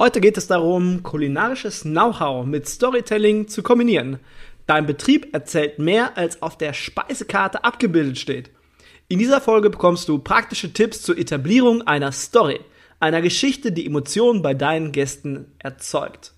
[0.00, 4.20] Heute geht es darum, kulinarisches Know-how mit Storytelling zu kombinieren.
[4.64, 8.52] Dein Betrieb erzählt mehr, als auf der Speisekarte abgebildet steht.
[9.08, 12.60] In dieser Folge bekommst du praktische Tipps zur Etablierung einer Story,
[13.00, 16.32] einer Geschichte, die Emotionen bei deinen Gästen erzeugt.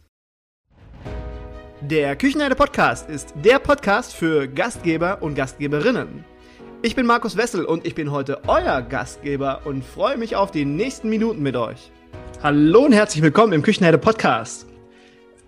[1.82, 6.24] Der Küchenherde Podcast ist der Podcast für Gastgeber und Gastgeberinnen.
[6.80, 10.64] Ich bin Markus Wessel und ich bin heute euer Gastgeber und freue mich auf die
[10.64, 11.90] nächsten Minuten mit euch.
[12.42, 14.64] Hallo und herzlich willkommen im Küchenherde Podcast.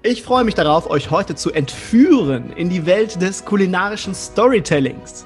[0.02, 5.24] Ich freue mich darauf, euch heute zu entführen in die Welt des kulinarischen Storytellings.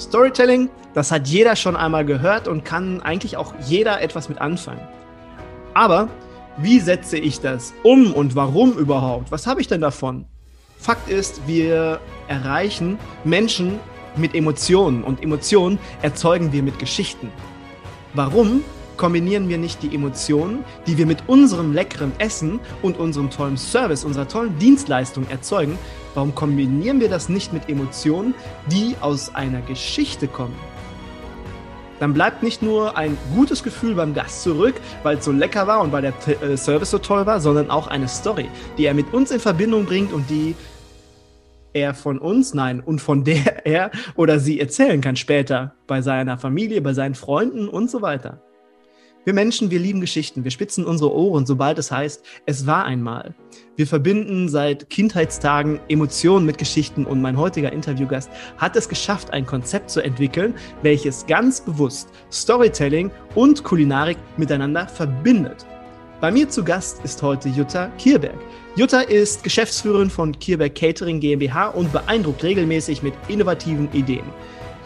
[0.00, 4.80] Storytelling, das hat jeder schon einmal gehört und kann eigentlich auch jeder etwas mit anfangen.
[5.74, 6.08] Aber
[6.56, 9.30] wie setze ich das um und warum überhaupt?
[9.30, 10.24] Was habe ich denn davon?
[10.78, 13.78] Fakt ist, wir erreichen Menschen
[14.16, 17.30] mit Emotionen und Emotionen erzeugen wir mit Geschichten.
[18.14, 18.64] Warum?
[18.98, 24.04] Kombinieren wir nicht die Emotionen, die wir mit unserem leckeren Essen und unserem tollen Service,
[24.04, 25.78] unserer tollen Dienstleistung erzeugen,
[26.14, 28.34] warum kombinieren wir das nicht mit Emotionen,
[28.70, 30.56] die aus einer Geschichte kommen?
[32.00, 35.80] Dann bleibt nicht nur ein gutes Gefühl beim Gast zurück, weil es so lecker war
[35.80, 39.12] und weil der äh, Service so toll war, sondern auch eine Story, die er mit
[39.12, 40.54] uns in Verbindung bringt und die
[41.72, 46.38] er von uns, nein, und von der er oder sie erzählen kann später bei seiner
[46.38, 48.42] Familie, bei seinen Freunden und so weiter.
[49.28, 50.42] Wir Menschen, wir lieben Geschichten.
[50.42, 53.34] Wir spitzen unsere Ohren, sobald es heißt, es war einmal.
[53.76, 59.44] Wir verbinden seit Kindheitstagen Emotionen mit Geschichten und mein heutiger Interviewgast hat es geschafft, ein
[59.44, 65.66] Konzept zu entwickeln, welches ganz bewusst Storytelling und Kulinarik miteinander verbindet.
[66.22, 68.38] Bei mir zu Gast ist heute Jutta Kierberg.
[68.76, 74.24] Jutta ist Geschäftsführerin von Kierberg Catering GmbH und beeindruckt regelmäßig mit innovativen Ideen.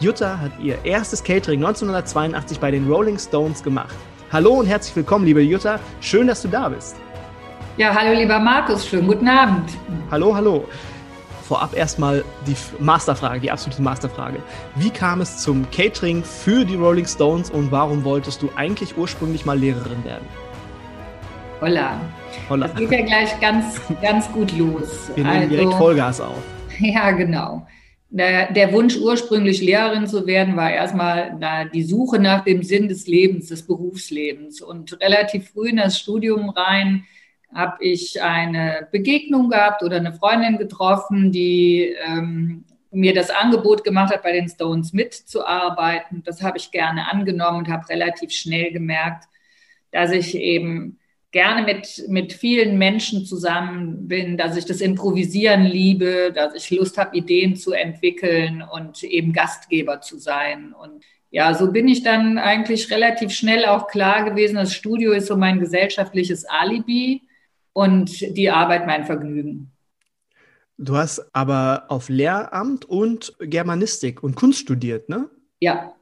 [0.01, 3.95] Jutta hat ihr erstes Catering 1982 bei den Rolling Stones gemacht.
[4.33, 5.79] Hallo und herzlich willkommen, liebe Jutta.
[6.01, 6.95] Schön, dass du da bist.
[7.77, 8.87] Ja, hallo, lieber Markus.
[8.87, 9.69] Schönen guten Abend.
[10.09, 10.67] Hallo, hallo.
[11.43, 14.39] Vorab erstmal die Masterfrage, die absolute Masterfrage.
[14.73, 19.45] Wie kam es zum Catering für die Rolling Stones und warum wolltest du eigentlich ursprünglich
[19.45, 20.27] mal Lehrerin werden?
[21.61, 22.01] Holla.
[22.49, 22.69] Holla.
[22.69, 25.11] Das geht ja gleich ganz, ganz gut los.
[25.13, 26.41] Wir nehmen also, direkt Vollgas auf.
[26.79, 27.67] Ja, genau.
[28.15, 33.47] Der, Wunsch, ursprünglich Lehrerin zu werden, war erstmal die Suche nach dem Sinn des Lebens,
[33.47, 34.61] des Berufslebens.
[34.61, 37.05] Und relativ früh in das Studium rein
[37.51, 44.13] habe ich eine Begegnung gehabt oder eine Freundin getroffen, die ähm, mir das Angebot gemacht
[44.13, 46.21] hat, bei den Stones mitzuarbeiten.
[46.23, 49.25] Das habe ich gerne angenommen und habe relativ schnell gemerkt,
[49.91, 50.99] dass ich eben
[51.33, 56.97] gerne mit, mit vielen Menschen zusammen bin, dass ich das Improvisieren liebe, dass ich Lust
[56.97, 60.73] habe, Ideen zu entwickeln und eben Gastgeber zu sein.
[60.73, 65.25] Und ja, so bin ich dann eigentlich relativ schnell auch klar gewesen, das Studio ist
[65.25, 67.23] so mein gesellschaftliches Alibi
[67.73, 69.71] und die Arbeit mein Vergnügen.
[70.77, 75.29] Du hast aber auf Lehramt und Germanistik und Kunst studiert, ne?
[75.59, 75.95] Ja,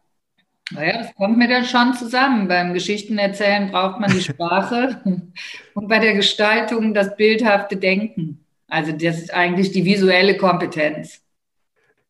[0.74, 2.48] naja, das kommt mir dann schon zusammen.
[2.48, 5.02] Beim Geschichtenerzählen braucht man die Sprache
[5.74, 8.46] und bei der Gestaltung das bildhafte Denken.
[8.68, 11.22] Also das ist eigentlich die visuelle Kompetenz.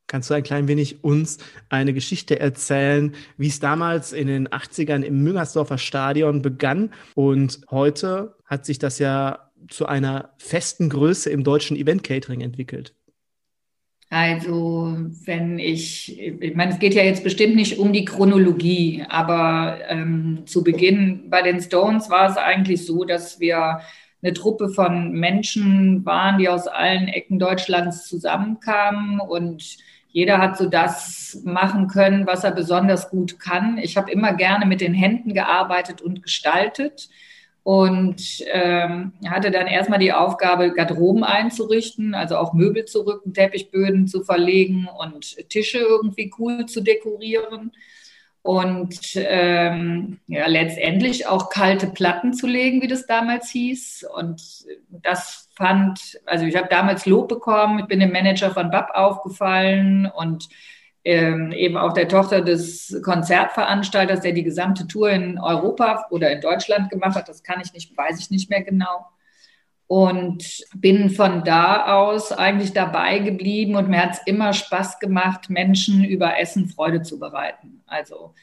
[0.05, 1.37] Kannst du ein klein wenig uns
[1.69, 8.35] eine Geschichte erzählen, wie es damals in den 80ern im Müngersdorfer Stadion begann und heute
[8.45, 12.93] hat sich das ja zu einer festen Größe im deutschen Event-Catering entwickelt?
[14.13, 19.77] Also wenn ich, ich meine, es geht ja jetzt bestimmt nicht um die Chronologie, aber
[19.87, 23.79] ähm, zu Beginn bei den Stones war es eigentlich so, dass wir
[24.21, 29.77] eine Truppe von Menschen waren, die aus allen Ecken Deutschlands zusammenkamen und
[30.09, 33.77] jeder hat so das machen können, was er besonders gut kann.
[33.77, 37.07] Ich habe immer gerne mit den Händen gearbeitet und gestaltet
[37.63, 44.07] und ähm, hatte dann erstmal die Aufgabe, Garderoben einzurichten, also auch Möbel zu rücken, Teppichböden
[44.07, 47.71] zu verlegen und Tische irgendwie cool zu dekorieren
[48.43, 54.07] und ähm, ja, letztendlich auch kalte Platten zu legen, wie das damals hieß.
[54.15, 54.41] Und
[54.89, 60.07] das fand, also ich habe damals Lob bekommen, ich bin dem Manager von BAP aufgefallen
[60.07, 60.49] und
[61.03, 66.41] ähm, eben auch der Tochter des Konzertveranstalters, der die gesamte Tour in Europa oder in
[66.41, 67.27] Deutschland gemacht hat.
[67.27, 69.07] Das kann ich nicht, weiß ich nicht mehr genau.
[69.87, 75.49] Und bin von da aus eigentlich dabei geblieben und mir hat es immer Spaß gemacht,
[75.49, 77.83] Menschen über Essen Freude zu bereiten.
[77.87, 78.33] Also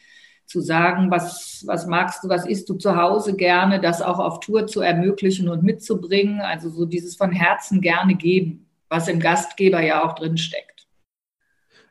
[0.44, 4.40] zu sagen, was, was magst du, was isst du zu Hause gerne, das auch auf
[4.40, 6.40] Tour zu ermöglichen und mitzubringen.
[6.40, 10.77] Also so dieses von Herzen gerne geben, was im Gastgeber ja auch drin steckt.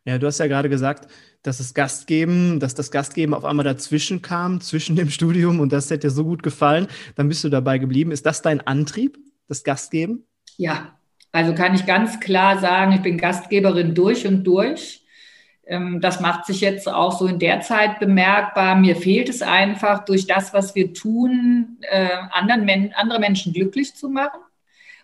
[0.08, 1.12] Ja, du hast ja gerade gesagt,
[1.44, 5.90] dass das Gastgeben, dass das Gastgeben auf einmal dazwischen kam, zwischen dem Studium und das
[5.90, 8.12] hätte dir so gut gefallen, dann bist du dabei geblieben.
[8.12, 9.18] Ist das dein Antrieb,
[9.50, 10.26] das Gastgeben?
[10.56, 10.98] Ja,
[11.34, 15.04] also kann ich ganz klar sagen, ich bin Gastgeberin durch und durch.
[15.66, 18.78] Ähm, das macht sich jetzt auch so in der Zeit bemerkbar.
[18.78, 24.08] Mir fehlt es einfach, durch das, was wir tun, äh, anderen, andere Menschen glücklich zu
[24.08, 24.40] machen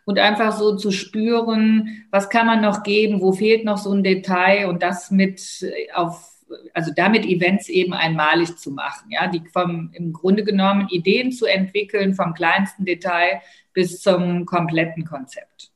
[0.06, 4.04] und einfach so zu spüren, was kann man noch geben, wo fehlt noch so ein
[4.04, 6.34] Detail und das mit äh, auf
[6.74, 11.46] also damit Events eben einmalig zu machen, ja, die vom im Grunde genommen Ideen zu
[11.46, 13.42] entwickeln, vom kleinsten Detail
[13.74, 15.72] bis zum kompletten Konzept.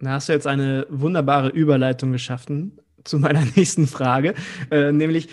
[0.00, 4.34] Da hast du jetzt eine wunderbare Überleitung geschaffen zu meiner nächsten Frage,
[4.70, 5.28] äh, nämlich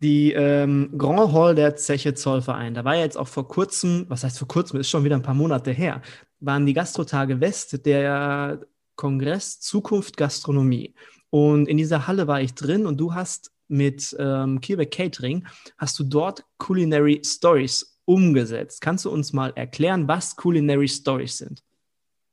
[0.00, 2.74] die ähm, Grand Hall der Zeche Zollverein.
[2.74, 5.22] Da war ja jetzt auch vor kurzem, was heißt vor kurzem, ist schon wieder ein
[5.22, 6.02] paar Monate her,
[6.40, 8.60] waren die Gastrotage West, der
[8.96, 10.94] Kongress Zukunft Gastronomie.
[11.30, 15.46] Und in dieser Halle war ich drin und du hast mit ähm, Kirbeck Catering,
[15.76, 18.80] hast du dort Culinary Stories umgesetzt.
[18.80, 21.62] Kannst du uns mal erklären, was Culinary Stories sind?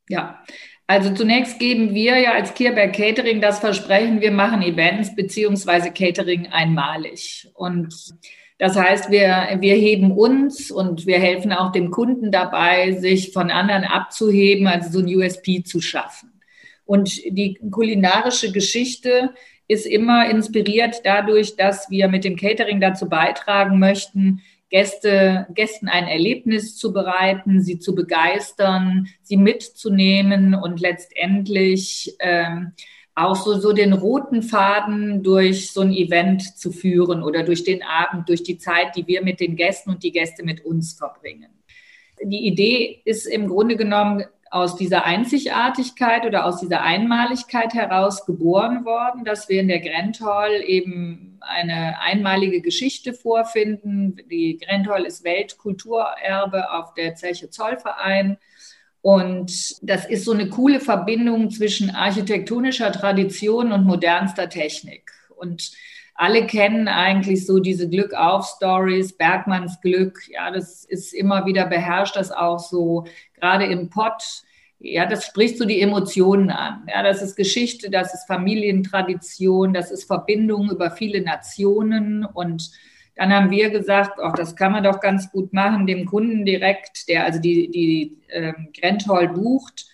[0.08, 0.42] Ja,
[0.88, 6.48] also zunächst geben wir ja als Kierberg Catering das Versprechen, wir machen Events beziehungsweise Catering
[6.48, 7.50] einmalig.
[7.56, 8.16] Und
[8.57, 13.52] das heißt, wir, wir heben uns und wir helfen auch dem Kunden dabei, sich von
[13.52, 16.42] anderen abzuheben, also so ein USP zu schaffen.
[16.86, 19.34] Und die kulinarische Geschichte
[19.68, 26.08] ist immer inspiriert dadurch, dass wir mit dem Catering dazu beitragen möchten, Gäste, Gästen ein
[26.08, 32.74] Erlebnis zu bereiten, sie zu begeistern, sie mitzunehmen und letztendlich ähm,
[33.15, 37.81] auch so, so den roten Faden durch so ein Event zu führen oder durch den
[37.81, 41.50] Abend, durch die Zeit, die wir mit den Gästen und die Gäste mit uns verbringen.
[42.21, 48.85] Die Idee ist im Grunde genommen aus dieser Einzigartigkeit oder aus dieser Einmaligkeit heraus geboren
[48.85, 54.17] worden, dass wir in der Grand Hall eben eine einmalige Geschichte vorfinden.
[54.29, 58.38] Die Grand Hall ist Weltkulturerbe auf der Zeche Zollverein.
[59.06, 65.12] Und das ist so eine coole Verbindung zwischen architektonischer Tradition und modernster Technik.
[65.36, 65.74] Und
[66.16, 70.22] alle kennen eigentlich so diese Glück-auf-Stories, Bergmanns Glück.
[70.28, 73.06] Ja, das ist immer wieder beherrscht das auch so,
[73.36, 74.24] gerade im Pott
[74.80, 76.88] ja, das spricht so die Emotionen an.
[76.88, 82.25] Ja, das ist Geschichte, das ist Familientradition, das ist Verbindung über viele Nationen.
[82.25, 82.72] Und
[83.15, 87.07] dann haben wir gesagt, auch das kann man doch ganz gut machen, dem Kunden direkt,
[87.07, 89.85] der also die, die ähm, Grenthall bucht,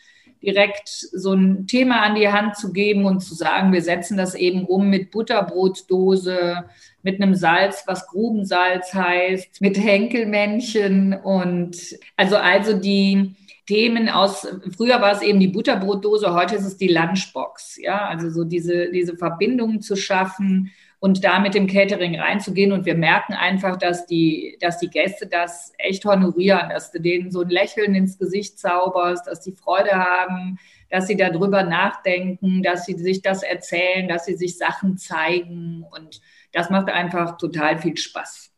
[0.41, 4.33] direkt so ein Thema an die Hand zu geben und zu sagen, wir setzen das
[4.33, 6.65] eben um mit Butterbrotdose,
[7.03, 11.77] mit einem Salz, was Grubensalz heißt, mit Henkelmännchen und
[12.15, 13.35] also also die
[13.67, 17.77] Themen aus, früher war es eben die Butterbrotdose, heute ist es die Lunchbox.
[17.77, 20.71] Ja, also so diese, diese Verbindungen zu schaffen
[21.01, 22.71] und da mit dem Catering reinzugehen.
[22.71, 27.31] Und wir merken einfach, dass die, dass die Gäste das echt honorieren, dass du denen
[27.31, 30.59] so ein Lächeln ins Gesicht zauberst, dass die Freude haben,
[30.91, 35.83] dass sie darüber nachdenken, dass sie sich das erzählen, dass sie sich Sachen zeigen.
[35.89, 36.21] Und
[36.51, 38.50] das macht einfach total viel Spaß.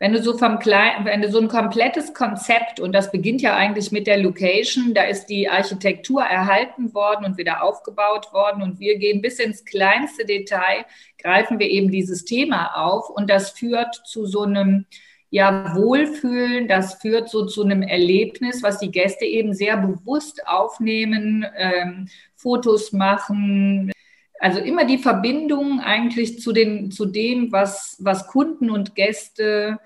[0.00, 3.56] Wenn du so vom Klein, wenn du so ein komplettes Konzept, und das beginnt ja
[3.56, 8.80] eigentlich mit der Location, da ist die Architektur erhalten worden und wieder aufgebaut worden und
[8.80, 10.84] wir gehen bis ins kleinste Detail,
[11.18, 14.86] greifen wir eben dieses Thema auf und das führt zu so einem,
[15.30, 21.46] ja, Wohlfühlen, das führt so zu einem Erlebnis, was die Gäste eben sehr bewusst aufnehmen,
[21.56, 23.92] ähm, Fotos machen,
[24.38, 29.78] also immer die Verbindung eigentlich zu, den, zu dem, was, was Kunden und Gäste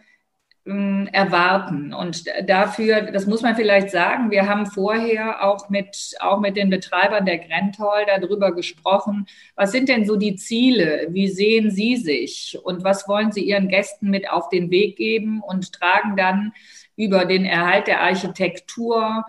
[0.68, 1.94] erwarten.
[1.94, 6.68] Und dafür, das muss man vielleicht sagen, wir haben vorher auch mit, auch mit den
[6.68, 11.08] Betreibern der Grand Hall darüber gesprochen, was sind denn so die Ziele?
[11.10, 12.58] Wie sehen Sie sich?
[12.62, 16.52] Und was wollen Sie Ihren Gästen mit auf den Weg geben und tragen dann
[16.96, 19.25] über den Erhalt der Architektur,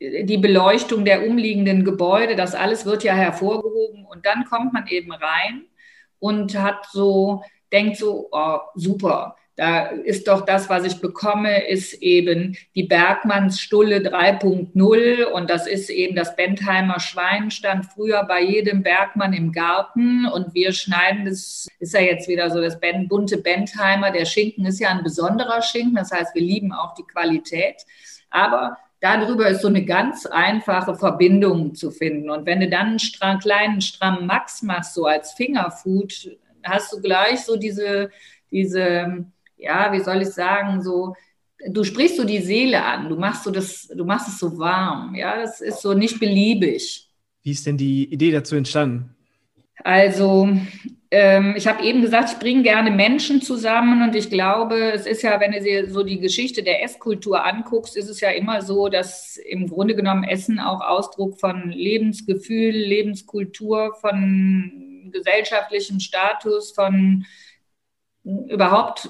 [0.00, 5.12] die Beleuchtung der umliegenden Gebäude, das alles wird ja hervorgehoben und dann kommt man eben
[5.12, 5.66] rein
[6.18, 11.92] und hat so, denkt so, oh, super, da ist doch das, was ich bekomme, ist
[11.92, 18.40] eben die Bergmanns Stulle 3.0 und das ist eben das Bentheimer Schwein stand früher bei
[18.40, 20.24] jedem Bergmann im Garten.
[20.24, 24.80] Und wir schneiden das, ist ja jetzt wieder so das bunte Bentheimer, der Schinken ist
[24.80, 27.84] ja ein besonderer Schinken, das heißt, wir lieben auch die Qualität,
[28.30, 32.30] aber darüber ist so eine ganz einfache Verbindung zu finden.
[32.30, 37.02] Und wenn du dann einen stramm, kleinen strammen Max machst, so als Fingerfood, hast du
[37.02, 38.08] gleich so diese,
[38.50, 39.26] diese,
[39.60, 41.14] ja, wie soll ich sagen, so,
[41.68, 45.14] du sprichst so die Seele an, du machst so das, du machst es so warm,
[45.14, 47.08] ja, das ist so nicht beliebig.
[47.42, 49.14] Wie ist denn die Idee dazu entstanden?
[49.82, 50.48] Also,
[51.10, 55.22] ähm, ich habe eben gesagt, ich bringe gerne Menschen zusammen und ich glaube, es ist
[55.22, 58.88] ja, wenn du dir so die Geschichte der Esskultur anguckst, ist es ja immer so,
[58.88, 67.24] dass im Grunde genommen Essen auch Ausdruck von Lebensgefühl, Lebenskultur, von gesellschaftlichem Status, von
[68.24, 69.08] überhaupt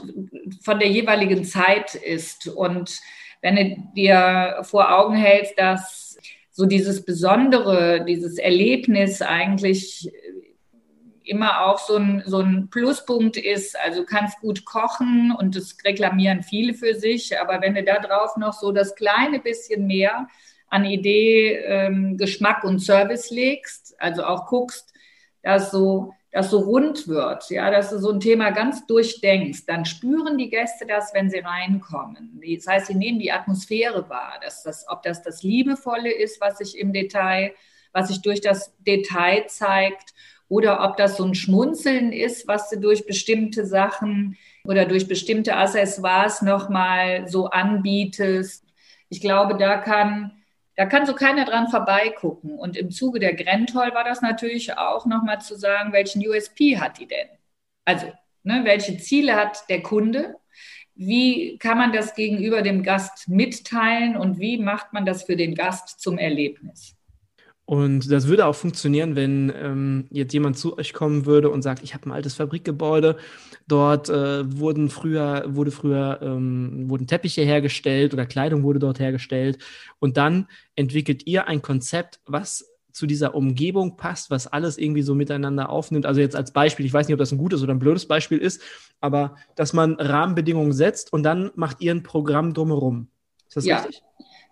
[0.63, 2.49] von der jeweiligen Zeit ist.
[2.49, 2.99] Und
[3.43, 6.19] wenn du dir vor Augen hältst, dass
[6.51, 10.11] so dieses Besondere, dieses Erlebnis eigentlich
[11.31, 13.79] immer auch so ein, so ein Pluspunkt ist.
[13.79, 18.37] Also kannst gut kochen und das reklamieren viele für sich, aber wenn du da drauf
[18.37, 20.27] noch so das kleine bisschen mehr
[20.69, 24.93] an Idee, ähm, Geschmack und Service legst, also auch guckst,
[25.43, 29.85] dass so das so rund wird, ja, dass du so ein Thema ganz durchdenkst, dann
[29.85, 32.41] spüren die Gäste das, wenn sie reinkommen.
[32.55, 36.59] Das heißt, sie nehmen die Atmosphäre wahr, dass das, ob das das Liebevolle ist, was
[36.59, 37.53] sich im Detail,
[37.93, 40.15] was sich durch das Detail zeigt
[40.49, 45.57] oder ob das so ein Schmunzeln ist, was du durch bestimmte Sachen oder durch bestimmte
[45.57, 48.65] Accessoires nochmal so anbietest.
[49.09, 50.40] Ich glaube, da kann,
[50.81, 52.59] da kann so keiner dran vorbeigucken.
[52.59, 56.99] Und im Zuge der Grentol war das natürlich auch nochmal zu sagen, welchen USP hat
[56.99, 57.29] die denn?
[57.85, 58.07] Also,
[58.45, 60.37] ne, welche Ziele hat der Kunde?
[60.95, 65.55] Wie kann man das gegenüber dem Gast mitteilen und wie macht man das für den
[65.55, 66.97] Gast zum Erlebnis?
[67.71, 71.85] Und das würde auch funktionieren, wenn ähm, jetzt jemand zu euch kommen würde und sagt,
[71.85, 73.17] ich habe ein altes Fabrikgebäude,
[73.69, 79.59] dort äh, wurden früher, wurde früher, ähm, wurden Teppiche hergestellt oder Kleidung wurde dort hergestellt.
[80.01, 85.15] Und dann entwickelt ihr ein Konzept, was zu dieser Umgebung passt, was alles irgendwie so
[85.15, 86.07] miteinander aufnimmt.
[86.07, 88.39] Also jetzt als Beispiel, ich weiß nicht, ob das ein gutes oder ein blödes Beispiel
[88.39, 88.61] ist,
[89.01, 93.07] aber dass man Rahmenbedingungen setzt und dann macht ihr ein Programm drumherum.
[93.47, 93.77] Ist das ja.
[93.77, 94.03] richtig?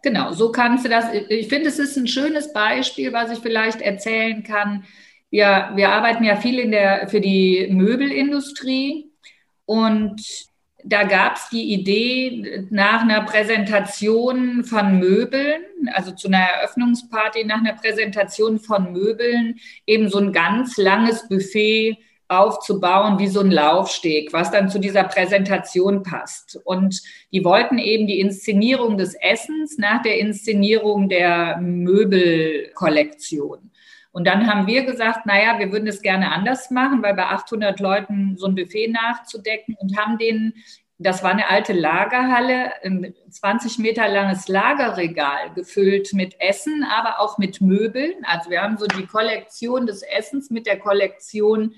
[0.02, 1.12] Genau, so kannst du das.
[1.28, 4.84] Ich finde, es ist ein schönes Beispiel, was ich vielleicht erzählen kann.
[5.30, 9.10] Wir, wir arbeiten ja viel in der, für die Möbelindustrie
[9.66, 10.22] und
[10.84, 15.62] da gab es die Idee nach einer Präsentation von Möbeln,
[15.92, 21.98] also zu einer Eröffnungsparty nach einer Präsentation von Möbeln, eben so ein ganz langes Buffet
[22.28, 26.60] aufzubauen wie so ein Laufsteg, was dann zu dieser Präsentation passt.
[26.64, 27.00] Und
[27.32, 33.70] die wollten eben die Inszenierung des Essens nach der Inszenierung der Möbelkollektion.
[34.12, 37.80] Und dann haben wir gesagt, naja, wir würden es gerne anders machen, weil bei 800
[37.80, 40.54] Leuten so ein Buffet nachzudecken und haben denen,
[40.98, 47.38] das war eine alte Lagerhalle, ein 20 Meter langes Lagerregal gefüllt mit Essen, aber auch
[47.38, 48.14] mit Möbeln.
[48.24, 51.74] Also wir haben so die Kollektion des Essens mit der Kollektion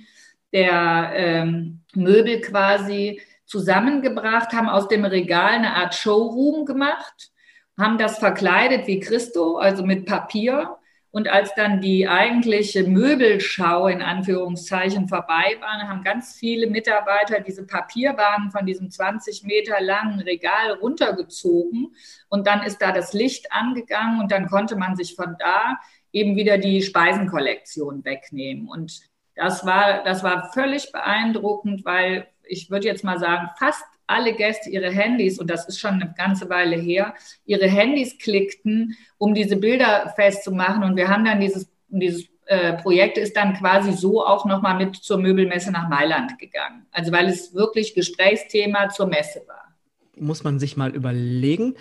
[0.52, 7.30] der ähm, Möbel quasi zusammengebracht, haben aus dem Regal eine Art Showroom gemacht,
[7.78, 10.76] haben das verkleidet wie Christo, also mit Papier.
[11.12, 17.66] Und als dann die eigentliche Möbelschau in Anführungszeichen vorbei war, haben ganz viele Mitarbeiter diese
[17.66, 21.96] Papierwaren von diesem 20 Meter langen Regal runtergezogen.
[22.28, 25.80] Und dann ist da das Licht angegangen und dann konnte man sich von da
[26.12, 28.68] eben wieder die Speisenkollektion wegnehmen.
[28.68, 29.09] Und
[29.40, 34.68] das war, das war völlig beeindruckend, weil ich würde jetzt mal sagen, fast alle Gäste
[34.68, 37.14] ihre Handys, und das ist schon eine ganze Weile her,
[37.46, 40.84] ihre Handys klickten, um diese Bilder festzumachen.
[40.84, 44.96] Und wir haben dann dieses, dieses äh, Projekt ist dann quasi so auch nochmal mit
[44.96, 46.84] zur Möbelmesse nach Mailand gegangen.
[46.92, 49.74] Also weil es wirklich Gesprächsthema zur Messe war.
[50.16, 51.76] Muss man sich mal überlegen,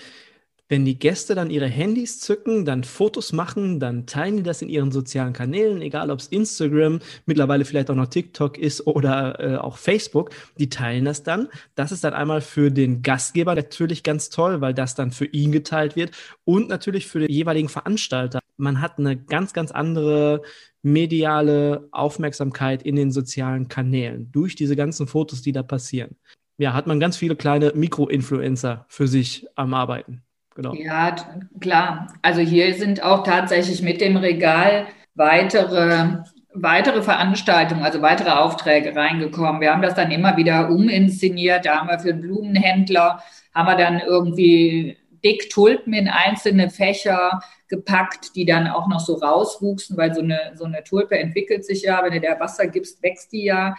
[0.70, 4.70] wenn die Gäste dann ihre Handys zücken, dann Fotos machen, dann teilen die das in
[4.70, 9.58] ihren sozialen Kanälen, egal ob es Instagram, mittlerweile vielleicht auch noch TikTok ist oder äh,
[9.58, 11.50] auch Facebook, die teilen das dann.
[11.74, 15.52] Das ist dann einmal für den Gastgeber natürlich ganz toll, weil das dann für ihn
[15.52, 16.12] geteilt wird
[16.46, 18.40] und natürlich für den jeweiligen Veranstalter.
[18.58, 20.44] Man hat eine ganz, ganz andere
[20.84, 26.16] mediale Aufmerksamkeit in den sozialen Kanälen durch diese ganzen Fotos, die da passieren.
[26.58, 30.24] Ja, hat man ganz viele kleine Mikro-Influencer für sich am Arbeiten.
[30.60, 30.74] Genau.
[30.74, 31.16] Ja,
[31.62, 32.08] klar.
[32.22, 36.18] Also hier sind auch tatsächlich mit dem Regal weitere,
[36.54, 39.62] weitere Veranstaltungen, also weitere Aufträge reingekommen.
[39.62, 41.66] Wir haben das dann immer wieder uminszeniert.
[41.66, 43.24] Da haben wir für Blumenhändler,
[43.56, 47.40] haben wir dann irgendwie dick Tulpen in einzelne Fächer
[47.70, 51.84] gepackt, die dann auch noch so rauswuchsen, weil so eine, so eine Tulpe entwickelt sich
[51.84, 53.76] ja, wenn du der Wasser gibst, wächst die ja.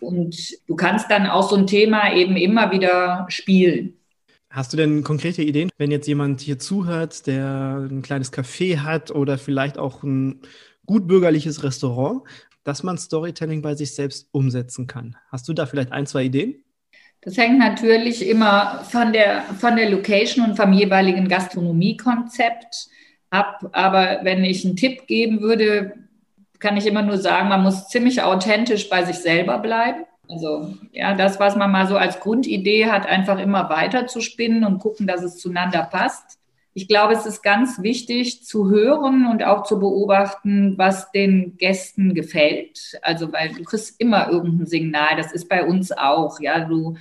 [0.00, 3.97] Und du kannst dann auch so ein Thema eben immer wieder spielen.
[4.50, 9.10] Hast du denn konkrete Ideen, wenn jetzt jemand hier zuhört, der ein kleines Café hat
[9.10, 10.40] oder vielleicht auch ein
[10.86, 12.22] gut bürgerliches Restaurant,
[12.64, 15.16] dass man Storytelling bei sich selbst umsetzen kann?
[15.30, 16.64] Hast du da vielleicht ein, zwei Ideen?
[17.20, 22.88] Das hängt natürlich immer von der, von der Location und vom jeweiligen Gastronomiekonzept
[23.28, 23.68] ab.
[23.72, 25.94] Aber wenn ich einen Tipp geben würde,
[26.58, 30.04] kann ich immer nur sagen, man muss ziemlich authentisch bei sich selber bleiben.
[30.28, 34.64] Also ja, das, was man mal so als Grundidee hat, einfach immer weiter zu spinnen
[34.64, 36.38] und gucken, dass es zueinander passt.
[36.74, 42.14] Ich glaube, es ist ganz wichtig zu hören und auch zu beobachten, was den Gästen
[42.14, 42.98] gefällt.
[43.02, 45.16] Also, weil du kriegst immer irgendein Signal.
[45.16, 46.38] Das ist bei uns auch.
[46.40, 46.96] Ja, du,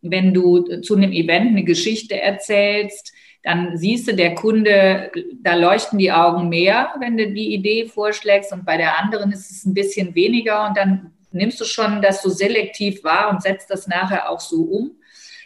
[0.00, 3.12] wenn du zu einem Event eine Geschichte erzählst,
[3.44, 8.52] dann siehst du, der Kunde, da leuchten die Augen mehr, wenn du die Idee vorschlägst
[8.54, 12.22] und bei der anderen ist es ein bisschen weniger und dann nimmst du schon das
[12.22, 14.92] so selektiv wahr und setzt das nachher auch so um.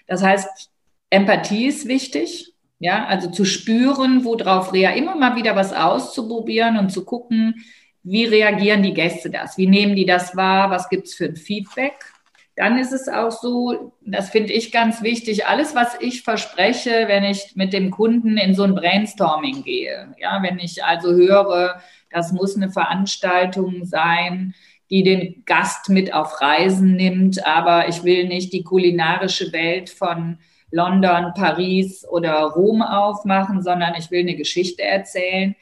[0.07, 0.71] Das heißt,
[1.11, 6.91] Empathie ist wichtig, ja, also zu spüren, worauf rea, immer mal wieder was auszuprobieren und
[6.91, 7.65] zu gucken,
[8.03, 11.37] wie reagieren die Gäste das, wie nehmen die das wahr, was gibt es für ein
[11.37, 11.95] Feedback?
[12.57, 17.23] Dann ist es auch so, das finde ich ganz wichtig, alles, was ich verspreche, wenn
[17.25, 21.81] ich mit dem Kunden in so ein Brainstorming gehe, ja, wenn ich also höre,
[22.11, 24.55] das muss eine Veranstaltung sein,
[24.91, 30.39] die den Gast mit auf Reisen nimmt, aber ich will nicht die kulinarische Welt von
[30.71, 35.55] London, Paris oder Rom aufmachen, sondern ich will eine Geschichte erzählen,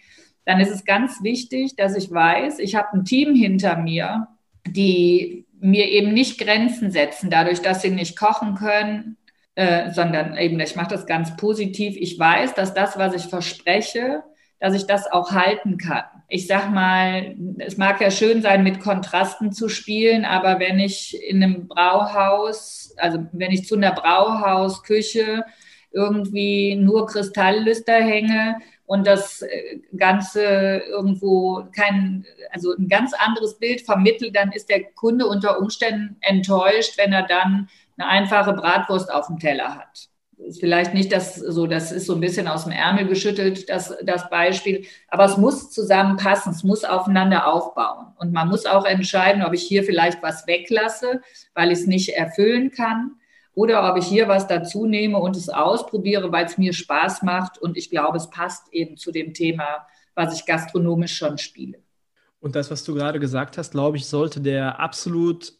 [0.44, 4.28] dann ist es ganz wichtig, dass ich weiß, ich habe ein Team hinter mir,
[4.66, 9.16] die mir eben nicht Grenzen setzen, dadurch, dass sie nicht kochen können,
[9.54, 11.96] äh, sondern eben, ich mache das ganz positiv.
[11.96, 14.22] Ich weiß, dass das, was ich verspreche,
[14.66, 16.02] dass ich das auch halten kann.
[16.26, 21.16] Ich sag mal, es mag ja schön sein, mit Kontrasten zu spielen, aber wenn ich
[21.22, 25.44] in einem Brauhaus, also wenn ich zu einer Brauhausküche
[25.92, 28.56] irgendwie nur Kristalllüster hänge,
[28.86, 30.42] und das äh, Ganze
[30.88, 36.96] irgendwo kein, also ein ganz anderes Bild vermittelt, dann ist der Kunde unter Umständen enttäuscht,
[36.96, 37.68] wenn er dann
[37.98, 40.08] eine einfache Bratwurst auf dem Teller hat.
[40.38, 43.94] Ist vielleicht nicht das so, das ist so ein bisschen aus dem Ärmel geschüttelt, das,
[44.02, 44.84] das Beispiel.
[45.08, 48.08] Aber es muss zusammenpassen, es muss aufeinander aufbauen.
[48.18, 51.22] Und man muss auch entscheiden, ob ich hier vielleicht was weglasse,
[51.54, 53.12] weil ich es nicht erfüllen kann
[53.56, 57.56] oder ob ich hier was dazu nehme und es ausprobiere, weil es mir Spaß macht
[57.58, 61.78] und ich glaube, es passt eben zu dem Thema, was ich gastronomisch schon spiele.
[62.38, 65.54] Und das, was du gerade gesagt hast, glaube ich, sollte der absolut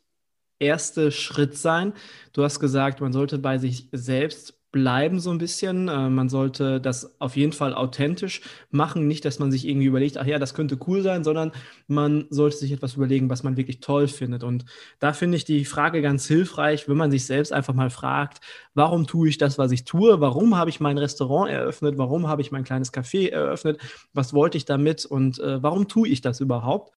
[0.58, 1.94] erste Schritt sein.
[2.32, 5.88] Du hast gesagt, man sollte bei sich selbst bleiben so ein bisschen.
[5.88, 9.08] Äh, man sollte das auf jeden Fall authentisch machen.
[9.08, 11.52] Nicht, dass man sich irgendwie überlegt, ach ja, das könnte cool sein, sondern
[11.86, 14.44] man sollte sich etwas überlegen, was man wirklich toll findet.
[14.44, 14.66] Und
[14.98, 18.42] da finde ich die Frage ganz hilfreich, wenn man sich selbst einfach mal fragt,
[18.74, 20.20] warum tue ich das, was ich tue?
[20.20, 21.96] Warum habe ich mein Restaurant eröffnet?
[21.96, 23.80] Warum habe ich mein kleines Café eröffnet?
[24.12, 25.06] Was wollte ich damit?
[25.06, 26.92] Und äh, warum tue ich das überhaupt?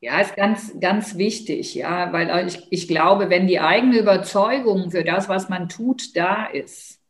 [0.00, 5.04] Ja, ist ganz, ganz wichtig, ja, weil ich, ich glaube, wenn die eigene Überzeugung für
[5.04, 7.01] das, was man tut, da ist,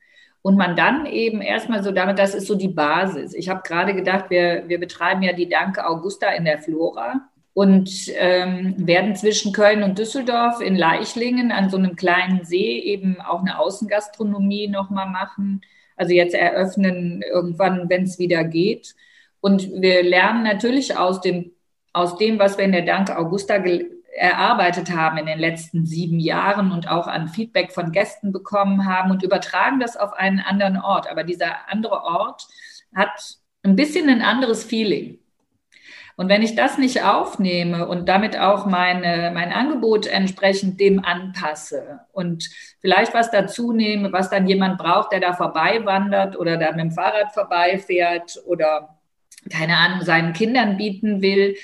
[0.43, 3.33] und man dann eben erstmal so damit, das ist so die Basis.
[3.33, 7.91] Ich habe gerade gedacht, wir, wir betreiben ja die Danke Augusta in der Flora und
[8.17, 13.41] ähm, werden zwischen Köln und Düsseldorf in Leichlingen an so einem kleinen See eben auch
[13.41, 15.61] eine Außengastronomie nochmal machen.
[15.97, 18.95] Also jetzt eröffnen irgendwann, wenn es wieder geht.
[19.41, 21.53] Und wir lernen natürlich aus dem,
[21.93, 23.59] aus dem, was wir in der Danke Augusta
[24.13, 29.11] erarbeitet haben in den letzten sieben Jahren und auch an Feedback von Gästen bekommen haben
[29.11, 31.11] und übertragen das auf einen anderen Ort.
[31.11, 32.47] Aber dieser andere Ort
[32.95, 35.19] hat ein bisschen ein anderes Feeling.
[36.17, 42.01] Und wenn ich das nicht aufnehme und damit auch meine, mein Angebot entsprechend dem anpasse
[42.13, 46.71] und vielleicht was dazu nehme, was dann jemand braucht, der da vorbei wandert oder da
[46.73, 48.99] mit dem Fahrrad vorbeifährt oder
[49.51, 51.57] keine Ahnung, seinen Kindern bieten will,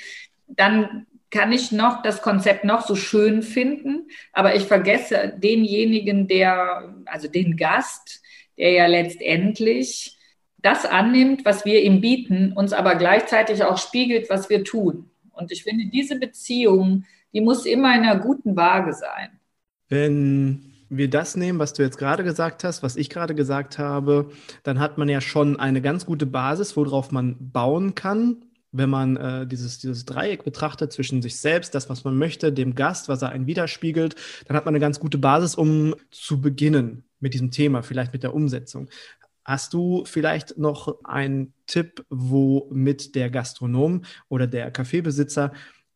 [0.47, 6.95] dann kann ich noch das Konzept noch so schön finden, aber ich vergesse denjenigen, der,
[7.05, 8.21] also den Gast,
[8.57, 10.17] der ja letztendlich
[10.57, 15.09] das annimmt, was wir ihm bieten, uns aber gleichzeitig auch spiegelt, was wir tun.
[15.31, 19.39] Und ich finde, diese Beziehung, die muss immer in einer guten Waage sein.
[19.87, 24.31] Wenn wir das nehmen, was du jetzt gerade gesagt hast, was ich gerade gesagt habe,
[24.63, 28.37] dann hat man ja schon eine ganz gute Basis, worauf man bauen kann
[28.71, 32.75] wenn man äh, dieses, dieses Dreieck betrachtet zwischen sich selbst, das, was man möchte, dem
[32.75, 34.15] Gast, was er einen widerspiegelt,
[34.47, 38.23] dann hat man eine ganz gute Basis, um zu beginnen mit diesem Thema, vielleicht mit
[38.23, 38.89] der Umsetzung.
[39.43, 45.53] Hast du vielleicht noch einen Tipp, womit der Gastronom oder der Kaffeebesitzer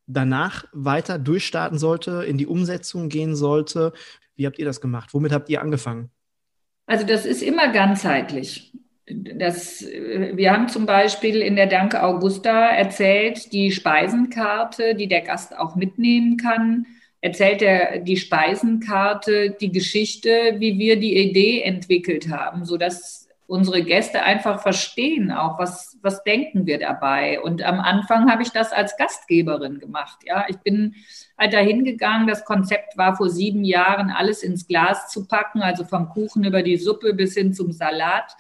[0.08, 3.94] danach weiter durchstarten sollte, in die Umsetzung gehen sollte?
[4.36, 5.14] Wie habt ihr das gemacht?
[5.14, 6.10] Womit habt ihr angefangen?
[6.88, 8.74] Also das ist immer ganzheitlich
[9.06, 15.58] das, wir haben zum Beispiel in der Danke Augusta erzählt, die Speisenkarte, die der Gast
[15.58, 16.86] auch mitnehmen kann,
[17.20, 24.24] erzählt er die Speisenkarte, die Geschichte, wie wir die Idee entwickelt haben, sodass unsere Gäste
[24.24, 27.42] einfach verstehen, auch was, was denken wir dabei.
[27.42, 30.20] Und am Anfang habe ich das als Gastgeberin gemacht.
[30.26, 30.96] Ja, ich bin
[31.38, 32.28] halt dahin gegangen.
[32.28, 36.64] Das Konzept war vor sieben Jahren, alles ins Glas zu packen, also vom Kuchen über
[36.64, 38.36] die Suppe bis hin zum Salat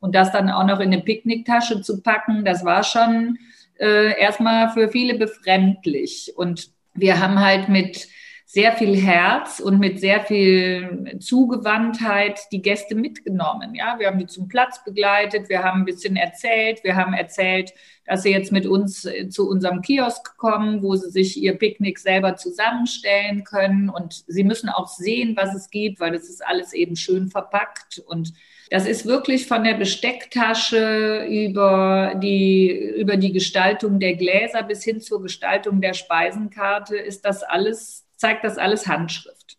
[0.00, 2.44] und das dann auch noch in eine Picknicktasche zu packen.
[2.44, 3.38] Das war schon
[3.78, 6.32] äh, erstmal für viele befremdlich.
[6.36, 8.08] Und wir haben halt mit
[8.48, 13.74] sehr viel Herz und mit sehr viel Zugewandtheit die Gäste mitgenommen.
[13.74, 17.72] Ja, wir haben die zum Platz begleitet, wir haben ein bisschen erzählt, wir haben erzählt,
[18.06, 21.98] dass sie jetzt mit uns äh, zu unserem Kiosk kommen, wo sie sich ihr Picknick
[21.98, 26.72] selber zusammenstellen können und sie müssen auch sehen, was es gibt, weil das ist alles
[26.72, 28.32] eben schön verpackt und
[28.70, 35.00] das ist wirklich von der Bestecktasche über die, über die Gestaltung der Gläser bis hin
[35.00, 39.58] zur Gestaltung der Speisenkarte ist das alles zeigt das alles Handschrift.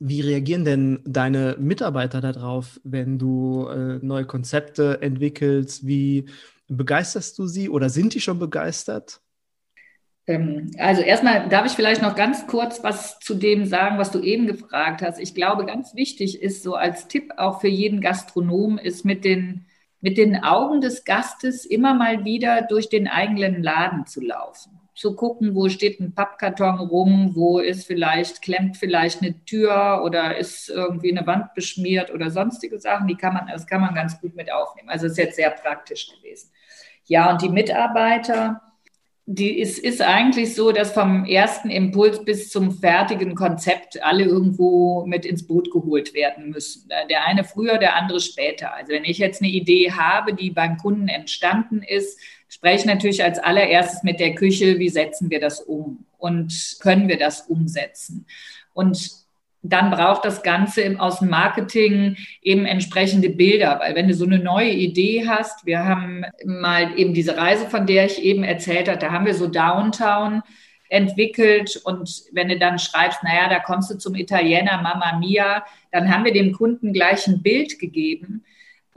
[0.00, 5.86] Wie reagieren denn deine Mitarbeiter darauf, wenn du äh, neue Konzepte entwickelst?
[5.86, 6.26] Wie
[6.68, 9.20] begeisterst du sie oder sind die schon begeistert?
[10.28, 14.20] Ähm, also erstmal darf ich vielleicht noch ganz kurz was zu dem sagen, was du
[14.20, 15.18] eben gefragt hast.
[15.18, 19.64] Ich glaube, ganz wichtig ist so als Tipp auch für jeden Gastronom ist mit den
[20.00, 25.14] mit den Augen des Gastes immer mal wieder durch den eigenen Laden zu laufen zu
[25.14, 30.68] gucken, wo steht ein Pappkarton rum, wo ist vielleicht, klemmt vielleicht eine Tür oder ist
[30.68, 34.34] irgendwie eine Wand beschmiert oder sonstige Sachen, die kann man, das kann man ganz gut
[34.34, 34.88] mit aufnehmen.
[34.88, 36.50] Also ist jetzt sehr praktisch gewesen.
[37.04, 38.60] Ja, und die Mitarbeiter,
[39.30, 45.04] die ist, ist eigentlich so, dass vom ersten Impuls bis zum fertigen Konzept alle irgendwo
[45.04, 46.88] mit ins Boot geholt werden müssen.
[47.10, 48.72] Der eine früher, der andere später.
[48.72, 53.38] Also wenn ich jetzt eine Idee habe, die beim Kunden entstanden ist, spreche natürlich als
[53.38, 58.24] allererstes mit der Küche, wie setzen wir das um und können wir das umsetzen.
[58.72, 59.10] Und
[59.62, 64.38] dann braucht das Ganze aus dem Marketing eben entsprechende Bilder, weil wenn du so eine
[64.38, 68.98] neue Idee hast, wir haben mal eben diese Reise, von der ich eben erzählt habe,
[68.98, 70.42] da haben wir so Downtown
[70.88, 71.80] entwickelt.
[71.84, 76.24] Und wenn du dann schreibst, naja, da kommst du zum Italiener Mamma Mia, dann haben
[76.24, 78.44] wir dem Kunden gleich ein Bild gegeben,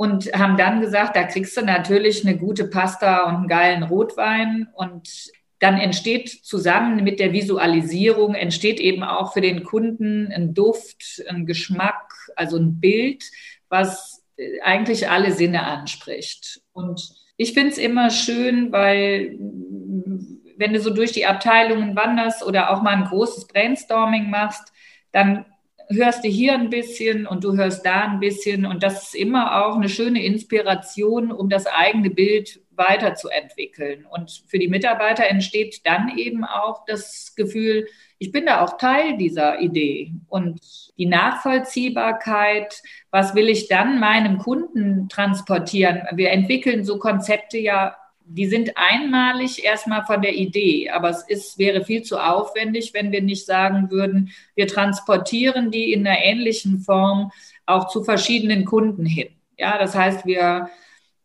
[0.01, 4.67] und haben dann gesagt, da kriegst du natürlich eine gute Pasta und einen geilen Rotwein.
[4.73, 5.29] Und
[5.61, 11.45] dann entsteht zusammen mit der Visualisierung, entsteht eben auch für den Kunden ein Duft, ein
[11.45, 13.23] Geschmack, also ein Bild,
[13.69, 16.61] was äh, eigentlich alle Sinne anspricht.
[16.73, 19.37] Und ich finde es immer schön, weil
[20.57, 24.73] wenn du so durch die Abteilungen wanderst oder auch mal ein großes Brainstorming machst,
[25.11, 25.45] dann
[25.93, 28.65] hörst du hier ein bisschen und du hörst da ein bisschen.
[28.65, 34.05] Und das ist immer auch eine schöne Inspiration, um das eigene Bild weiterzuentwickeln.
[34.05, 39.17] Und für die Mitarbeiter entsteht dann eben auch das Gefühl, ich bin da auch Teil
[39.17, 40.13] dieser Idee.
[40.27, 40.59] Und
[40.97, 46.03] die Nachvollziehbarkeit, was will ich dann meinem Kunden transportieren?
[46.13, 47.95] Wir entwickeln so Konzepte ja
[48.33, 53.11] die sind einmalig erstmal von der Idee, aber es ist, wäre viel zu aufwendig, wenn
[53.11, 57.31] wir nicht sagen würden, wir transportieren die in einer ähnlichen Form
[57.65, 59.29] auch zu verschiedenen Kunden hin.
[59.57, 60.69] Ja, das heißt, wir,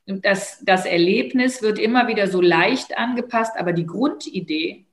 [0.07, 4.87] das, das Erlebnis wird immer wieder so leicht angepasst, aber die Grundidee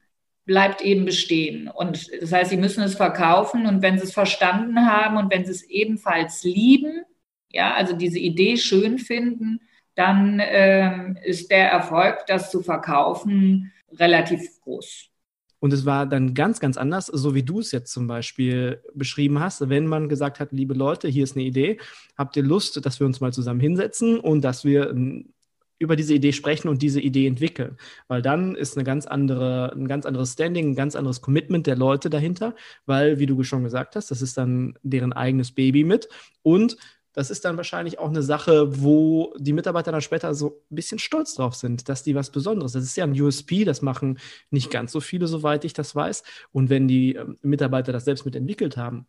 [0.45, 1.67] bleibt eben bestehen.
[1.67, 5.45] Und das heißt, sie müssen es verkaufen und wenn sie es verstanden haben und wenn
[5.45, 7.04] sie es ebenfalls lieben,
[7.49, 9.62] ja, also diese Idee schön finden,
[9.95, 15.10] dann ähm, ist der Erfolg, das zu verkaufen, relativ groß.
[15.60, 19.39] Und es war dann ganz, ganz anders, so wie du es jetzt zum Beispiel beschrieben
[19.39, 21.79] hast, wenn man gesagt hat, liebe Leute, hier ist eine Idee,
[22.17, 25.29] habt ihr Lust, dass wir uns mal zusammen hinsetzen und dass wir ähm,
[25.79, 27.77] über diese Idee sprechen und diese Idee entwickeln.
[28.10, 31.75] Weil dann ist eine ganz andere, ein ganz anderes Standing, ein ganz anderes Commitment der
[31.77, 36.10] Leute dahinter, weil, wie du schon gesagt hast, das ist dann deren eigenes Baby mit.
[36.41, 36.77] Und
[37.13, 40.99] das ist dann wahrscheinlich auch eine Sache, wo die Mitarbeiter dann später so ein bisschen
[40.99, 42.73] stolz drauf sind, dass die was Besonderes.
[42.73, 46.23] Das ist ja ein USP, das machen nicht ganz so viele, soweit ich das weiß.
[46.52, 49.06] Und wenn die ähm, Mitarbeiter das selbst mitentwickelt haben,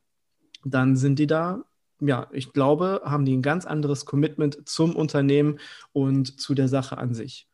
[0.64, 1.64] dann sind die da,
[2.00, 5.58] ja, ich glaube, haben die ein ganz anderes Commitment zum Unternehmen
[5.92, 7.48] und zu der Sache an sich.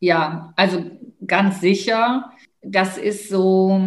[0.00, 0.84] Ja, also
[1.26, 2.30] ganz sicher
[2.66, 3.80] das ist so,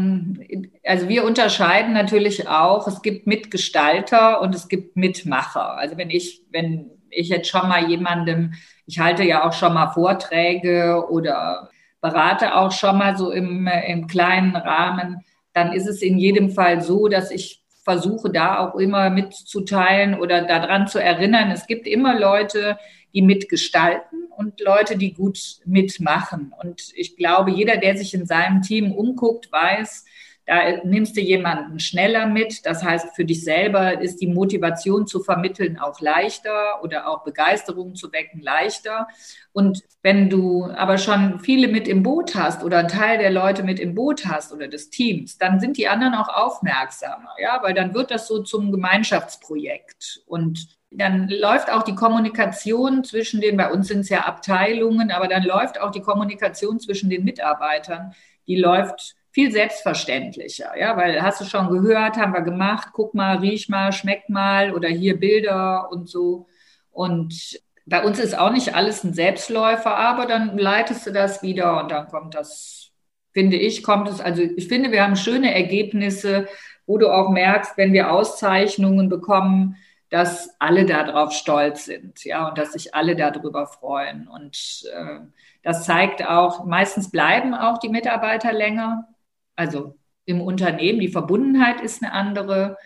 [0.86, 5.78] also wir unterscheiden natürlich auch, es gibt Mitgestalter und es gibt Mitmacher.
[5.78, 8.54] Also wenn ich, wenn ich jetzt schon mal jemandem,
[8.86, 11.70] ich halte ja auch schon mal Vorträge oder
[12.02, 16.82] berate auch schon mal so im, im kleinen Rahmen, dann ist es in jedem Fall
[16.82, 21.52] so, dass ich versuche da auch immer mitzuteilen oder daran zu erinnern.
[21.52, 22.78] Es gibt immer Leute,
[23.14, 26.54] die mitgestalten und Leute, die gut mitmachen.
[26.62, 30.06] Und ich glaube, jeder, der sich in seinem Team umguckt, weiß,
[30.48, 32.66] Da nimmst du jemanden schneller mit.
[32.66, 37.96] Das heißt, für dich selber ist die Motivation zu vermitteln auch leichter oder auch Begeisterung
[37.96, 39.10] zu wecken leichter.
[39.52, 43.64] Und wenn du aber schon viele mit im Boot hast oder einen Teil der Leute
[43.64, 47.74] mit im Boot hast oder des Teams, dann sind die anderen auch aufmerksamer, ja, weil
[47.74, 50.22] dann wird das so zum Gemeinschaftsprojekt.
[50.28, 55.28] Und dann läuft auch die Kommunikation zwischen den, bei uns sind es ja Abteilungen, aber
[55.28, 58.14] dann läuft auch die Kommunikation zwischen den Mitarbeitern,
[58.48, 63.38] die läuft viel selbstverständlicher, ja, weil hast du schon gehört, haben wir gemacht, guck mal,
[63.38, 66.48] riech mal, schmeck mal oder hier Bilder und so.
[66.90, 71.82] Und bei uns ist auch nicht alles ein Selbstläufer, aber dann leitest du das wieder
[71.84, 72.90] und dann kommt das,
[73.32, 76.48] finde ich, kommt es, also ich finde, wir haben schöne Ergebnisse,
[76.88, 79.76] wo du auch merkst, wenn wir Auszeichnungen bekommen,
[80.10, 84.28] dass alle darauf stolz sind, ja, und dass sich alle darüber freuen.
[84.28, 85.20] Und äh,
[85.64, 89.08] das zeigt auch, meistens bleiben auch die Mitarbeiter länger,
[89.56, 91.00] also im Unternehmen.
[91.00, 92.78] Die Verbundenheit ist eine andere.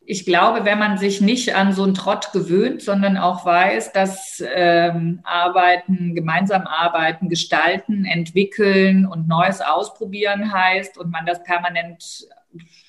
[0.00, 4.42] Ich glaube, wenn man sich nicht an so einen Trott gewöhnt, sondern auch weiß, dass
[4.54, 12.28] ähm, Arbeiten, gemeinsam arbeiten, gestalten, entwickeln und Neues ausprobieren heißt und man das permanent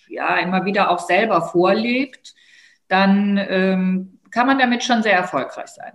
[0.07, 2.33] ja immer wieder auch selber vorlebt,
[2.91, 5.93] dann ähm, kann man damit schon sehr erfolgreich sein.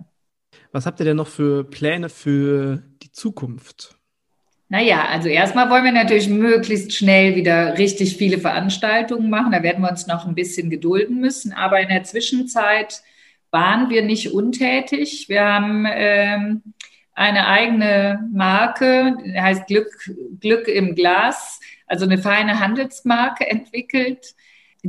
[0.71, 3.95] Was habt ihr denn noch für Pläne für die Zukunft?
[4.69, 9.53] Naja, also erstmal wollen wir natürlich möglichst schnell wieder richtig viele Veranstaltungen machen.
[9.53, 11.53] Da werden wir uns noch ein bisschen gedulden müssen.
[11.53, 13.01] Aber in der Zwischenzeit
[13.49, 15.29] waren wir nicht untätig.
[15.29, 16.61] Wir haben ähm,
[17.13, 19.89] eine eigene Marke, die heißt Glück,
[20.41, 24.35] Glück im Glas, also eine feine Handelsmarke entwickelt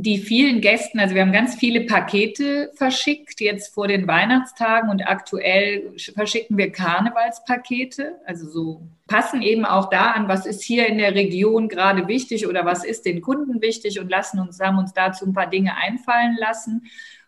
[0.01, 5.01] die vielen Gästen, also wir haben ganz viele Pakete verschickt, jetzt vor den Weihnachtstagen und
[5.07, 10.97] aktuell verschicken wir Karnevalspakete, also so passen eben auch da an, was ist hier in
[10.97, 14.93] der Region gerade wichtig oder was ist den Kunden wichtig und lassen uns, haben uns
[14.93, 16.85] dazu ein paar Dinge einfallen lassen.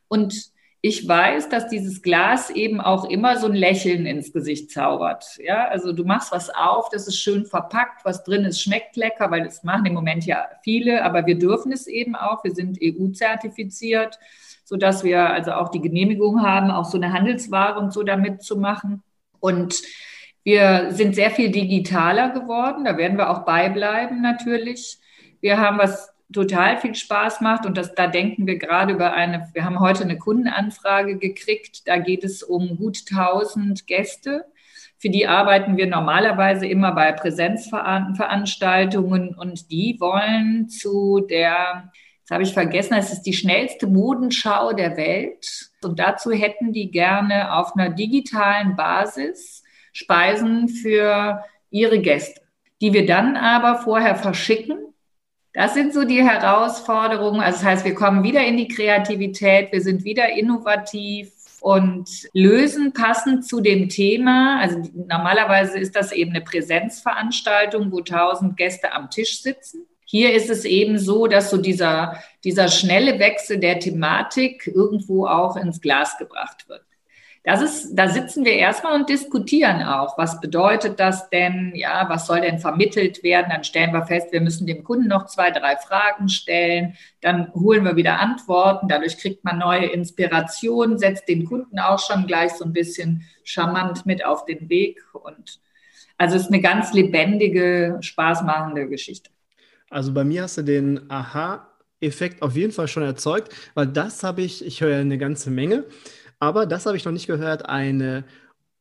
[0.07, 0.50] Und
[0.83, 5.37] ich weiß, dass dieses Glas eben auch immer so ein Lächeln ins Gesicht zaubert.
[5.37, 9.29] Ja, also du machst was auf, das ist schön verpackt, was drin ist, schmeckt lecker,
[9.29, 12.43] weil das machen im Moment ja viele, aber wir dürfen es eben auch.
[12.43, 14.17] Wir sind EU-zertifiziert,
[14.65, 18.57] sodass wir also auch die Genehmigung haben, auch so eine Handelsware und so damit zu
[18.57, 19.03] machen.
[19.39, 19.75] Und
[20.43, 22.85] wir sind sehr viel digitaler geworden.
[22.85, 24.97] Da werden wir auch beibleiben natürlich.
[25.41, 27.65] Wir haben was total viel Spaß macht.
[27.65, 31.97] Und das, da denken wir gerade über eine, wir haben heute eine Kundenanfrage gekriegt, da
[31.97, 34.45] geht es um gut 1000 Gäste.
[34.97, 42.43] Für die arbeiten wir normalerweise immer bei Präsenzveranstaltungen und die wollen zu der, jetzt habe
[42.43, 45.71] ich vergessen, es ist die schnellste Modenschau der Welt.
[45.83, 49.63] Und dazu hätten die gerne auf einer digitalen Basis
[49.93, 52.39] Speisen für ihre Gäste,
[52.79, 54.90] die wir dann aber vorher verschicken
[55.53, 57.41] das sind so die Herausforderungen.
[57.41, 62.93] Also das heißt, wir kommen wieder in die Kreativität, wir sind wieder innovativ und lösen
[62.93, 64.59] passend zu dem Thema.
[64.61, 69.85] Also normalerweise ist das eben eine Präsenzveranstaltung, wo tausend Gäste am Tisch sitzen.
[70.05, 75.55] Hier ist es eben so, dass so dieser, dieser schnelle Wechsel der Thematik irgendwo auch
[75.55, 76.83] ins Glas gebracht wird.
[77.43, 80.15] Das ist, da sitzen wir erstmal und diskutieren auch.
[80.15, 81.73] Was bedeutet das denn?
[81.75, 83.47] Ja, was soll denn vermittelt werden?
[83.49, 86.95] Dann stellen wir fest, wir müssen dem Kunden noch zwei, drei Fragen stellen.
[87.21, 88.87] Dann holen wir wieder Antworten.
[88.87, 94.05] Dadurch kriegt man neue Inspirationen, setzt den Kunden auch schon gleich so ein bisschen charmant
[94.05, 95.01] mit auf den Weg.
[95.13, 95.59] Und
[96.19, 99.31] also es ist eine ganz lebendige, spaßmachende Geschichte.
[99.89, 104.43] Also bei mir hast du den Aha-Effekt auf jeden Fall schon erzeugt, weil das habe
[104.43, 105.85] ich, ich höre ja eine ganze Menge.
[106.41, 108.25] Aber das habe ich noch nicht gehört, eine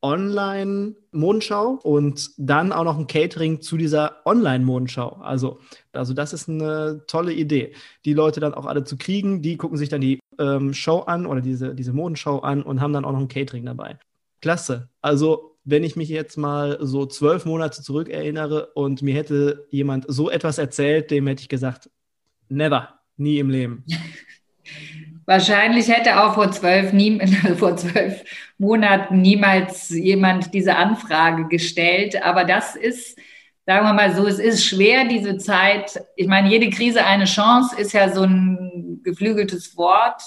[0.01, 5.19] Online-Mondschau und dann auch noch ein Catering zu dieser Online-Mondschau.
[5.21, 5.59] Also,
[5.91, 9.43] also das ist eine tolle Idee, die Leute dann auch alle zu kriegen.
[9.43, 12.93] Die gucken sich dann die ähm, Show an oder diese, diese Modenschau an und haben
[12.93, 13.99] dann auch noch ein Catering dabei.
[14.41, 14.89] Klasse.
[15.03, 20.05] Also wenn ich mich jetzt mal so zwölf Monate zurück erinnere und mir hätte jemand
[20.07, 21.91] so etwas erzählt, dem hätte ich gesagt,
[22.49, 23.85] never, nie im Leben.
[25.25, 27.19] Wahrscheinlich hätte auch vor zwölf, nie,
[27.57, 28.23] vor zwölf
[28.57, 32.23] Monaten niemals jemand diese Anfrage gestellt.
[32.23, 33.17] Aber das ist,
[33.65, 36.01] sagen wir mal so, es ist schwer, diese Zeit.
[36.15, 40.21] Ich meine, jede Krise eine Chance ist ja so ein geflügeltes Wort.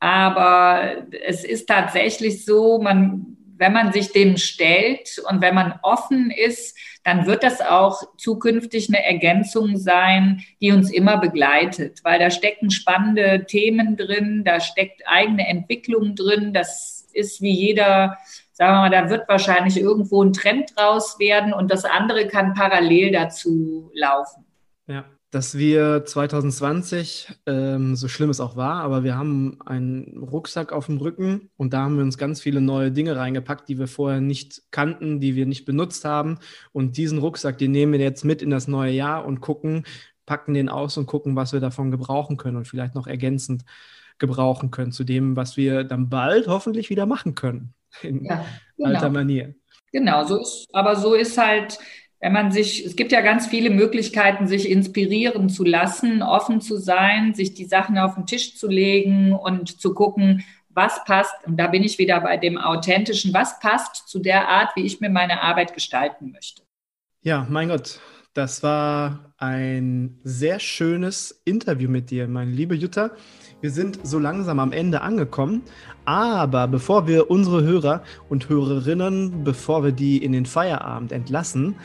[0.00, 6.30] Aber es ist tatsächlich so, man, wenn man sich dem stellt und wenn man offen
[6.30, 12.30] ist, dann wird das auch zukünftig eine Ergänzung sein, die uns immer begleitet, weil da
[12.30, 18.18] stecken spannende Themen drin, da steckt eigene Entwicklung drin, das ist wie jeder,
[18.52, 22.54] sagen wir mal, da wird wahrscheinlich irgendwo ein Trend draus werden und das andere kann
[22.54, 24.44] parallel dazu laufen.
[24.86, 25.04] Ja.
[25.34, 30.86] Dass wir 2020, ähm, so schlimm es auch war, aber wir haben einen Rucksack auf
[30.86, 34.20] dem Rücken und da haben wir uns ganz viele neue Dinge reingepackt, die wir vorher
[34.20, 36.38] nicht kannten, die wir nicht benutzt haben.
[36.70, 39.84] Und diesen Rucksack, den nehmen wir jetzt mit in das neue Jahr und gucken,
[40.24, 43.64] packen den aus und gucken, was wir davon gebrauchen können und vielleicht noch ergänzend
[44.18, 48.44] gebrauchen können zu dem, was wir dann bald hoffentlich wieder machen können in ja,
[48.76, 48.90] genau.
[48.90, 49.54] alter Manier.
[49.90, 51.78] Genau, so ist, aber so ist halt
[52.24, 56.78] wenn man sich, es gibt ja ganz viele Möglichkeiten, sich inspirieren zu lassen, offen zu
[56.78, 61.58] sein, sich die Sachen auf den Tisch zu legen und zu gucken, was passt, und
[61.58, 65.10] da bin ich wieder bei dem Authentischen, was passt zu der Art, wie ich mir
[65.10, 66.62] meine Arbeit gestalten möchte.
[67.20, 68.00] Ja, mein Gott,
[68.32, 73.10] das war ein sehr schönes Interview mit dir, meine liebe Jutta.
[73.60, 75.62] Wir sind so langsam am Ende angekommen,
[76.04, 81.76] aber bevor wir unsere Hörer und Hörerinnen, bevor wir die in den Feierabend entlassen,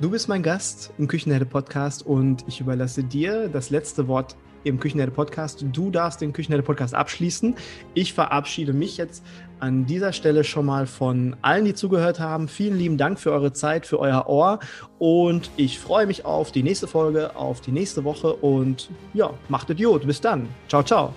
[0.00, 4.34] Du bist mein Gast im Küchenherde Podcast und ich überlasse dir das letzte Wort
[4.64, 5.62] im Küchenherde Podcast.
[5.72, 7.54] Du darfst den Küchenherde Podcast abschließen.
[7.92, 9.22] Ich verabschiede mich jetzt
[9.58, 12.48] an dieser Stelle schon mal von allen, die zugehört haben.
[12.48, 14.60] Vielen lieben Dank für eure Zeit, für euer Ohr
[14.98, 19.68] und ich freue mich auf die nächste Folge, auf die nächste Woche und ja, macht
[19.68, 20.06] Idiot.
[20.06, 20.48] Bis dann.
[20.66, 21.12] Ciao, ciao.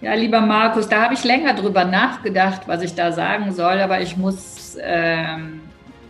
[0.00, 4.00] Ja, lieber Markus, da habe ich länger drüber nachgedacht, was ich da sagen soll, aber
[4.00, 5.60] ich muss ähm,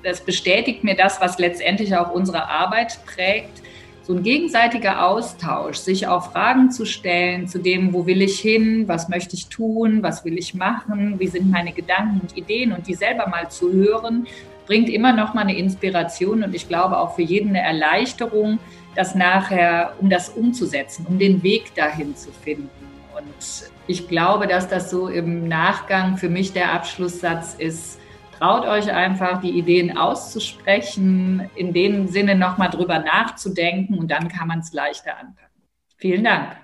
[0.03, 3.63] das bestätigt mir das, was letztendlich auch unsere Arbeit prägt.
[4.03, 8.89] So ein gegenseitiger Austausch, sich auch Fragen zu stellen zu dem, wo will ich hin,
[8.89, 12.89] was möchte ich tun, was will ich machen, wie sind meine Gedanken und Ideen und
[12.89, 14.27] die selber mal zu hören,
[14.67, 18.59] bringt immer noch mal eine Inspiration und ich glaube auch für jeden eine Erleichterung,
[18.97, 22.71] das nachher, um das umzusetzen, um den Weg dahin zu finden.
[23.17, 28.01] Und ich glaube, dass das so im Nachgang für mich der Abschlusssatz ist,
[28.43, 34.49] traut euch einfach, die Ideen auszusprechen, in dem Sinne nochmal drüber nachzudenken und dann kann
[34.49, 35.63] man es leichter anpacken.
[35.97, 36.57] Vielen Dank.